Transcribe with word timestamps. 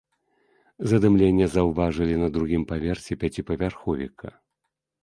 Задымленне 0.91 1.45
заўважылі 1.57 2.15
на 2.25 2.33
другім 2.39 2.67
паверсе 2.73 3.21
пяціпавярховіка. 3.27 4.29